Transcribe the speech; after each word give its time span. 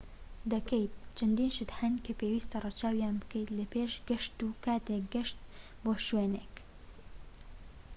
چەندین 1.17 1.51
شت 1.55 1.71
هەن 1.79 1.93
کە 2.05 2.11
پێویستە 2.19 2.57
ڕەچاویان 2.65 3.15
بکەیت 3.21 3.49
لە 3.57 3.65
پێش 3.73 3.91
گەشت 4.09 4.35
و 4.45 4.49
کاتێک 4.63 5.03
گەشت 5.13 5.37
بۆ 5.83 5.91
شوێنێک 6.07 6.53
‎دەکەیت 6.57 7.87